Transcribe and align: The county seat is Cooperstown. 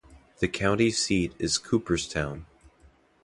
The 0.39 0.47
county 0.47 0.89
seat 0.89 1.35
is 1.37 1.59
Cooperstown. 1.59 2.47